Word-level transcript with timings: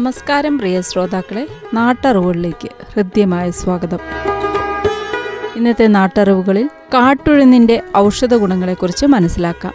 നമസ്കാരം 0.00 0.58
പ്രിയ 0.58 0.80
ശ്രോതാക്കളെ. 0.80 1.48
നാട്ടറിവുകളിലേക്ക് 1.74 2.68
ഹൃദ്യമായ 2.92 3.50
സ്വാഗതം. 3.50 3.98
ഇന്നത്തെ 5.56 5.86
നാട്ടറിവുകളിൽ 5.86 6.70
കാട്ടുഴുന്നിന്റെ 6.94 7.82
ഔഷധ 7.96 8.34
ഗുണങ്ങളെക്കുറിച്ച് 8.34 9.06
മനസ്സിലാക്കാം. 9.06 9.72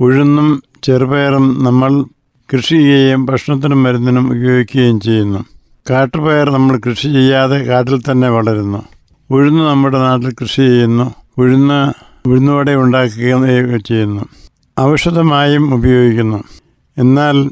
ഉഴുന്നും 0.00 0.62
ചെറുപയറും 0.82 1.64
നമ്മൾ 1.64 2.04
കൃഷി 2.52 2.74
ചെയ്യുകയും 2.74 3.26
ഭക്ഷണത്തിനും 3.26 3.82
മരുന്നിനും 3.82 4.26
ഉപയോഗിക്കുകയും 4.26 5.00
ചെയ്യുന്നു. 5.00 5.44
കാട്ടുപയർ 5.90 6.50
നമ്മൾ 6.50 6.80
കൃഷി 6.86 7.08
ചെയ്യാതെ 7.08 7.58
കാട്ടിൽ 7.58 8.00
തന്നെ 8.00 8.28
വളരുന്നു. 8.28 8.82
ഉഴുന്ന് 9.30 9.62
നമ്മുടെ 9.62 9.98
നാട്ടിൽ 9.98 10.30
കൃഷി 10.30 10.56
ചെയ്യുന്നു. 10.56 11.14
ഉഴുന്ന് 11.38 11.92
ഉഴുന്നുവട 12.28 12.70
ഉണ്ടാക്കുകയും 12.70 13.80
ചെയ്യുന്നു. 13.80 14.24
ഔഷധമായും 14.80 15.74
ഉപയോഗിക്കുന്നു. 15.74 16.44
എന്നാൽ 16.98 17.50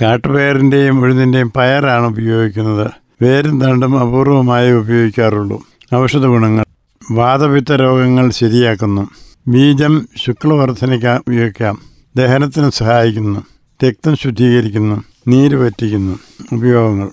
കാട്ടുപയറിന്റെയും 0.00 1.00
ഉഴുതിന്റെയും 1.00 1.52
പയറാണ് 1.56 2.06
ഉപയോഗിക്കുന്നത്. 2.06 2.90
വേരും 3.22 3.60
തണ്ടും 3.60 3.98
അപൂർവമായി 3.98 4.72
ഉപയോഗിക്കാറുള്ളൂ. 4.72 5.62
ഔഷധ 5.94 6.26
ഗുണങ്ങൾ. 6.26 6.64
വാതപിത്ത 7.10 7.72
രോഗങ്ങൾ 7.72 8.30
ശരിയാക്കുന്നു. 8.30 9.10
ബീജം 9.48 10.08
ശുക്ലവർദ്ധനയ്ക്ക് 10.16 11.06
ഉപയോഗിക്കാം. 11.06 11.78
ദഹനത്തിന് 12.16 12.70
സഹായിക്കുന്നു. 12.70 13.40
രക്തം 13.86 14.16
ശുദ്ധീകരിക്കുന്നു. 14.16 15.04
നീര് 15.28 15.56
പറ്റിക്കുന്നു 15.56 16.18
ഉപയോഗങ്ങൾ. 16.52 17.10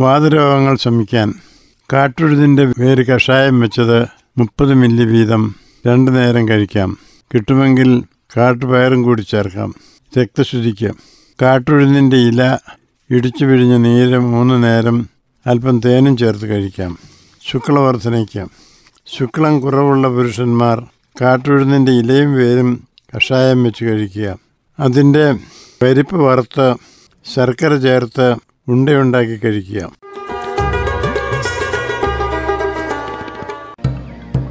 വാതരോഗങ്ങൾ 0.00 0.76
ശമിക്കാൻ. 0.76 1.34
കാട്ടുഴുതിന്റെ 1.92 2.72
വേര് 2.78 3.06
കഷായം 3.06 3.60
വെച്ചത് 3.60 4.06
മുപ്പത് 4.38 4.74
മില്ലി 4.74 5.04
വീതം 5.04 5.54
രണ്ടു 5.86 6.10
നേരം 6.10 6.48
കഴിക്കാം. 6.48 6.98
കിട്ടുമെങ്കിൽ 7.34 8.02
കാട്ടുപയറും 8.36 9.02
കൂടി 9.02 9.22
ചേർക്കാം. 9.22 9.74
രക്തശുദ്ധിക്ക്. 10.18 10.92
കാട്ടുഴുതിന്റെ 11.40 12.16
ഇല 12.16 12.58
ഇടിച്ചു 13.10 13.44
പിഴിഞ്ഞ 13.44 13.76
നീര് 13.76 14.18
മൂന്ന് 14.18 14.64
നേരം 14.64 15.08
അല്പം 15.46 15.80
തേനും 15.80 16.16
ചേർത്ത് 16.16 16.46
കഴിക്കാം. 16.46 16.98
ശുക്ലവർദ്ധനയ്ക്ക്. 17.50 18.46
ശുക്ലം 19.06 19.60
കുറവുള്ള 19.60 20.08
പുരുഷന്മാർ 20.08 20.86
കാട്ടുഴുന്നിന്റെ 21.20 21.92
ഇലയും 21.92 22.34
വേരും 22.34 22.88
കഷായം 23.16 23.64
വെച്ച് 23.64 23.84
കഴിക്കുക. 23.84 24.38
അതിന്റെ 24.80 25.34
പരിപ്പ് 25.82 26.16
വറുത്ത് 26.16 26.74
ശർക്കര 27.34 27.76
ചേർത്ത് 27.76 28.36
ഉണ്ടയുണ്ടാക്കി 28.68 29.36
കഴിക്കുക. 29.36 29.92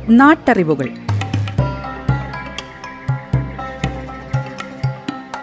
നാട്ടറിവുകൾ. 0.09 0.90